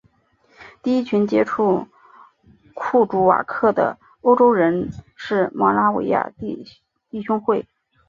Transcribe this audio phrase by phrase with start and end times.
[0.81, 1.87] 第一群接触
[2.73, 6.65] 库朱瓦克的欧洲人是摩拉维亚弟
[7.21, 7.67] 兄会。